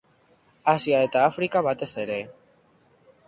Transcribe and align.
Asia 0.73 1.01
eta 1.07 1.21
Afrika 1.25 1.63
batez 1.67 1.91
ere. 2.05 2.17